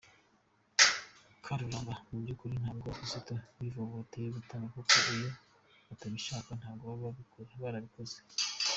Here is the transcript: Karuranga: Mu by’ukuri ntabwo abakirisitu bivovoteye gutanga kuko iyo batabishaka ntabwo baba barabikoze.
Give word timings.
Karuranga: 1.43 1.93
Mu 2.09 2.17
by’ukuri 2.21 2.53
ntabwo 2.63 2.85
abakirisitu 2.85 3.33
bivovoteye 3.59 4.27
gutanga 4.37 4.67
kuko 4.75 4.93
iyo 5.15 5.29
batabishaka 5.87 6.51
ntabwo 6.61 6.85
baba 7.01 7.09
barabikoze. 7.63 8.17